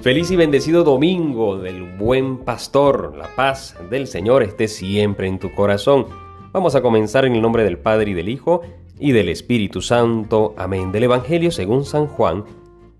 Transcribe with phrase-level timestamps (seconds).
[0.00, 3.16] Feliz y bendecido domingo del buen pastor.
[3.16, 6.06] La paz del Señor esté siempre en tu corazón.
[6.52, 8.62] Vamos a comenzar en el nombre del Padre y del Hijo
[9.00, 10.54] y del Espíritu Santo.
[10.56, 10.92] Amén.
[10.92, 12.44] Del Evangelio según San Juan,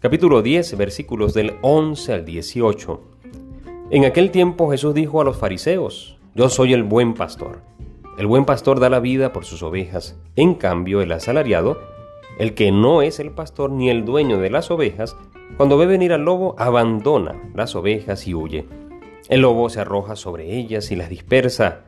[0.00, 3.00] capítulo 10, versículos del 11 al 18.
[3.90, 7.60] En aquel tiempo Jesús dijo a los fariseos, Yo soy el buen pastor.
[8.16, 10.18] El buen pastor da la vida por sus ovejas.
[10.34, 11.78] En cambio, el asalariado,
[12.38, 15.14] el que no es el pastor ni el dueño de las ovejas,
[15.56, 18.66] cuando ve venir al lobo, abandona las ovejas y huye.
[19.28, 21.84] El lobo se arroja sobre ellas y las dispersa,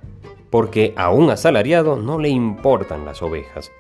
[0.51, 3.71] porque a un asalariado no le importan las ovejas.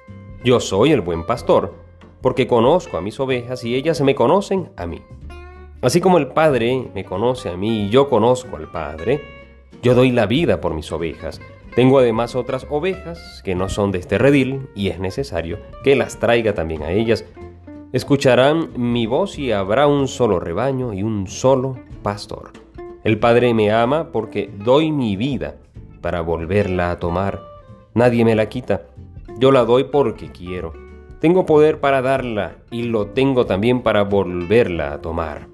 [0.44, 1.74] Yo soy el buen pastor,
[2.20, 5.02] porque conozco a mis ovejas y ellas me conocen a mí.
[5.80, 9.22] Así como el Padre me conoce a mí y yo conozco al Padre,
[9.82, 11.40] yo doy la vida por mis ovejas.
[11.74, 16.18] Tengo además otras ovejas que no son de este redil y es necesario que las
[16.18, 17.24] traiga también a ellas
[17.90, 22.52] Escucharán mi voz y habrá un solo rebaño y un solo pastor.
[23.02, 25.56] El Padre me ama porque doy mi vida
[26.02, 27.40] para volverla a tomar.
[27.94, 28.82] Nadie me la quita.
[29.38, 30.74] Yo la doy porque quiero.
[31.18, 35.48] Tengo poder para darla y lo tengo también para volverla a tomar.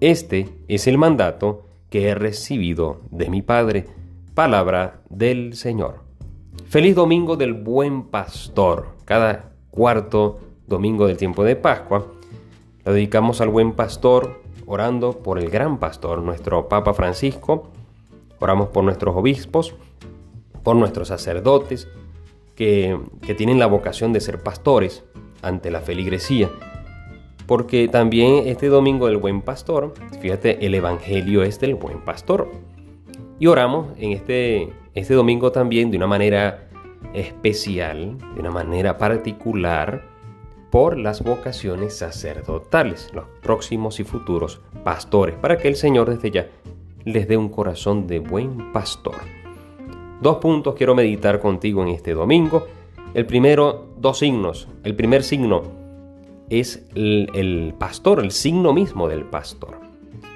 [0.00, 3.86] Este es el mandato que he recibido de mi Padre.
[4.34, 6.04] Palabra del Señor.
[6.66, 8.86] Feliz domingo del buen pastor.
[9.04, 12.06] Cada cuarto domingo del tiempo de Pascua,
[12.84, 17.70] lo dedicamos al buen pastor, orando por el gran pastor, nuestro Papa Francisco,
[18.38, 19.74] oramos por nuestros obispos,
[20.62, 21.88] por nuestros sacerdotes,
[22.54, 25.04] que, que tienen la vocación de ser pastores
[25.42, 26.50] ante la feligresía.
[27.46, 32.50] Porque también este domingo del buen pastor, fíjate, el Evangelio es del buen pastor.
[33.38, 36.68] Y oramos en este, este domingo también de una manera
[37.14, 40.15] especial, de una manera particular,
[40.76, 46.48] por las vocaciones sacerdotales, los próximos y futuros pastores, para que el Señor desde ya
[47.02, 49.14] les dé un corazón de buen pastor.
[50.20, 52.66] Dos puntos quiero meditar contigo en este domingo.
[53.14, 54.68] El primero, dos signos.
[54.84, 55.62] El primer signo
[56.50, 59.78] es el, el pastor, el signo mismo del pastor.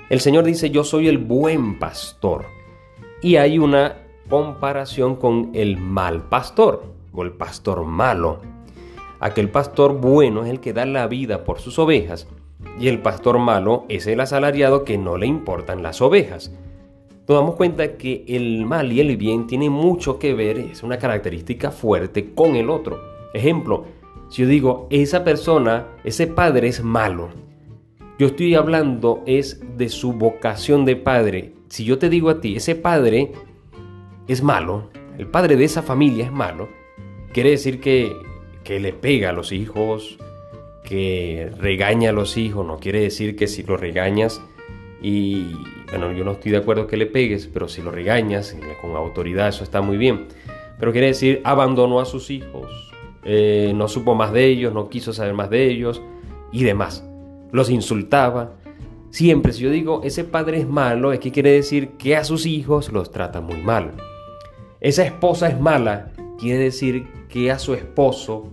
[0.08, 2.46] El Señor dice, yo soy el buen pastor.
[3.20, 3.94] Y hay una
[4.30, 6.82] comparación con el mal pastor
[7.12, 8.40] o el pastor malo.
[9.20, 12.26] Aquel pastor bueno es el que da la vida por sus ovejas
[12.78, 16.52] y el pastor malo es el asalariado que no le importan las ovejas.
[17.28, 20.98] Nos damos cuenta que el mal y el bien tienen mucho que ver, es una
[20.98, 22.98] característica fuerte con el otro.
[23.34, 23.84] Ejemplo,
[24.30, 27.28] si yo digo, esa persona, ese padre es malo,
[28.20, 31.54] yo estoy hablando es de su vocación de padre.
[31.68, 33.32] Si yo te digo a ti, ese padre
[34.28, 36.68] es malo, el padre de esa familia es malo,
[37.32, 38.14] quiere decir que
[38.64, 40.18] que le pega a los hijos,
[40.84, 44.42] que regaña a los hijos, no quiere decir que si lo regañas
[45.02, 45.54] y,
[45.90, 49.48] bueno, yo no estoy de acuerdo que le pegues, pero si lo regañas con autoridad,
[49.48, 50.26] eso está muy bien.
[50.78, 52.92] Pero quiere decir, abandonó a sus hijos,
[53.24, 56.02] eh, no supo más de ellos, no quiso saber más de ellos
[56.52, 57.04] y demás.
[57.52, 58.54] Los insultaba.
[59.10, 62.46] Siempre, si yo digo, ese padre es malo, es que quiere decir que a sus
[62.46, 63.92] hijos los trata muy mal.
[64.80, 68.52] Esa esposa es mala, quiere decir que a su esposo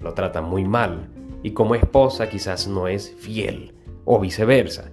[0.00, 1.10] lo trata muy mal
[1.42, 3.74] y como esposa quizás no es fiel
[4.04, 4.90] o viceversa.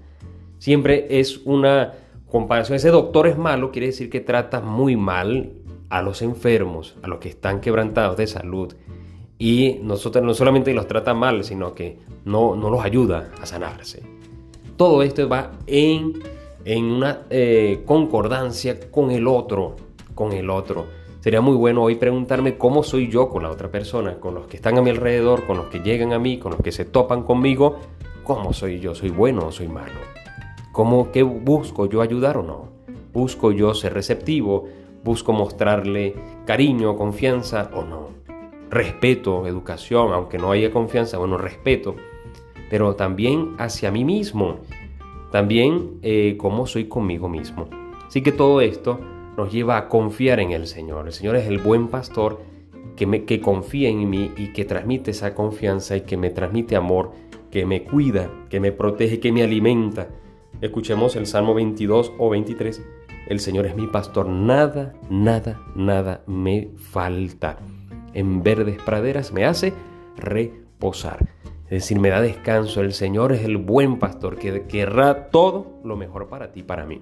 [0.60, 1.94] Siempre es una
[2.28, 2.76] comparación.
[2.76, 5.54] Ese doctor es malo, quiere decir que trata muy mal
[5.90, 8.74] a los enfermos, a los que están quebrantados de salud.
[9.40, 14.04] Y nosotros no solamente los trata mal, sino que no, no los ayuda a sanarse.
[14.78, 16.22] Todo esto va en,
[16.64, 19.76] en una eh, concordancia con el otro,
[20.16, 21.01] con el otro.
[21.22, 24.56] Sería muy bueno hoy preguntarme cómo soy yo con la otra persona, con los que
[24.56, 27.22] están a mi alrededor, con los que llegan a mí, con los que se topan
[27.22, 27.78] conmigo,
[28.24, 30.00] cómo soy yo, soy bueno o soy malo.
[30.72, 32.70] ¿Cómo que busco yo ayudar o no?
[33.14, 34.68] ¿Busco yo ser receptivo?
[35.04, 36.16] ¿Busco mostrarle
[36.48, 38.10] cariño, confianza o no?
[38.72, 41.98] Respeto, educación, aunque no haya confianza, bueno, respeto,
[42.68, 44.58] pero también hacia mí mismo,
[45.32, 47.68] también eh, cómo soy conmigo mismo.
[48.08, 49.00] Así que todo esto
[49.38, 51.08] nos lleva a confiar en el Señor.
[51.08, 52.42] El Señor es el buen pastor
[52.96, 56.76] que, me, que confía en mí y que transmite esa confianza y que me transmite
[56.76, 57.12] amor,
[57.50, 60.10] que me cuida, que me protege, que me alimenta.
[60.62, 62.82] Escuchemos el Salmo 22 o 23.
[63.28, 67.58] El Señor es mi pastor, nada, nada, nada me falta.
[68.14, 69.74] En verdes praderas me hace
[70.18, 71.28] reposar.
[71.66, 72.82] Es decir, me da descanso.
[72.82, 77.02] El Señor es el buen pastor que querrá todo lo mejor para ti, para mí.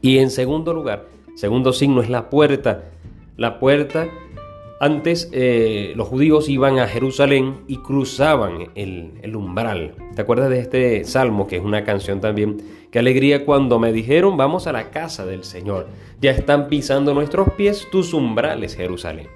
[0.00, 1.06] Y en segundo lugar,
[1.38, 2.86] Segundo signo es la puerta.
[3.36, 4.08] La puerta
[4.80, 9.94] Antes eh, los judíos iban a Jerusalén y cruzaban el, umbral.
[10.16, 12.56] ¿Te acuerdas de este salmo que es una canción también?
[12.90, 15.86] Qué alegría cuando me dijeron vamos a la casa del Señor.
[16.20, 19.28] Ya están pisando nuestros pies tus umbrales, Jerusalén.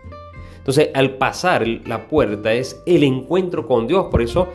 [0.59, 4.07] Entonces al pasar la puerta es el encuentro con Dios.
[4.11, 4.49] Por eso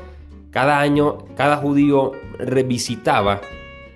[0.51, 3.39] cada año cada judío revisitaba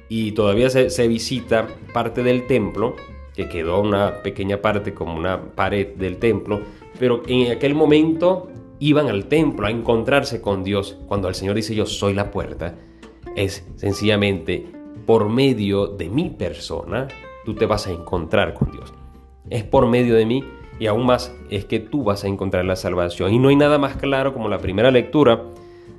[0.08, 2.96] y todavía se visita parte del templo,
[3.36, 6.62] que quedó una pequeña parte como una pared del templo
[7.02, 8.50] pero en aquel momento
[8.80, 10.98] iban al templo a encontrarse con Dios.
[11.08, 12.76] Cuando el Señor dice yo soy la puerta,
[13.36, 14.68] es sencillamente
[15.08, 17.08] por medio de mi persona,
[17.44, 18.94] tú te vas a encontrar con Dios.
[19.50, 20.44] Es por medio de mí
[20.80, 23.34] y aún más es que tú vas a encontrar la salvación.
[23.34, 25.44] Y no hay nada más claro como la primera lectura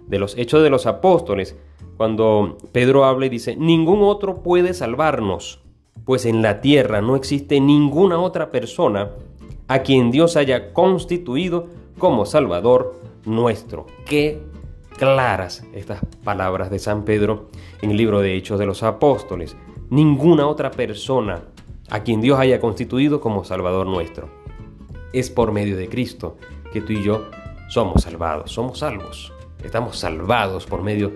[0.06, 1.56] de los Hechos de los Apóstoles,
[1.96, 5.62] cuando Pedro habla y dice, ningún otro puede salvarnos,
[6.04, 9.10] pues en la tierra no existe ninguna otra persona
[9.68, 11.68] a quien Dios haya constituido
[11.98, 13.86] como Salvador nuestro.
[14.04, 14.40] Qué
[14.98, 17.48] claras estas palabras de San Pedro
[17.80, 19.56] en el libro de Hechos de los Apóstoles.
[19.90, 21.42] Ninguna otra persona
[21.90, 24.28] a quien Dios haya constituido como Salvador nuestro.
[25.12, 26.36] Es por medio de Cristo
[26.72, 27.26] que tú y yo
[27.68, 29.32] somos salvados, somos salvos.
[29.62, 31.12] Estamos salvados por medio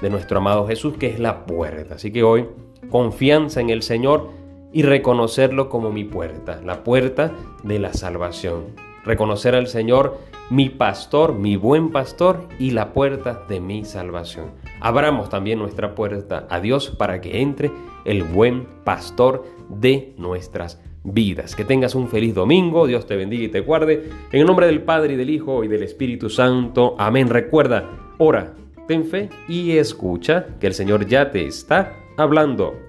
[0.00, 1.96] de nuestro amado Jesús, que es la puerta.
[1.96, 2.46] Así que hoy,
[2.90, 4.30] confianza en el Señor
[4.72, 7.32] y reconocerlo como mi puerta, la puerta
[7.62, 8.66] de la salvación.
[9.04, 10.18] Reconocer al Señor
[10.50, 14.52] mi pastor, mi buen pastor y la puerta de mi salvación.
[14.80, 17.70] Abramos también nuestra puerta a Dios para que entre
[18.04, 21.54] el buen pastor de nuestras vidas.
[21.54, 24.10] Que tengas un feliz domingo, Dios te bendiga y te guarde.
[24.32, 26.94] En el nombre del Padre y del Hijo y del Espíritu Santo.
[26.98, 27.28] Amén.
[27.28, 28.54] Recuerda, ora,
[28.86, 32.87] ten fe y escucha que el Señor ya te está hablando.